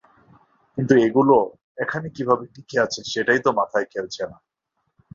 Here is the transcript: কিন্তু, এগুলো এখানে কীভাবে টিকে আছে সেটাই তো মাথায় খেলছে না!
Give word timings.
কিন্তু, 0.77 0.93
এগুলো 1.07 1.35
এখানে 1.77 2.07
কীভাবে 2.15 2.45
টিকে 2.53 2.77
আছে 2.85 2.99
সেটাই 3.11 3.39
তো 3.45 3.59
মাথায় 3.59 3.87
খেলছে 3.93 4.23
না! 4.31 4.37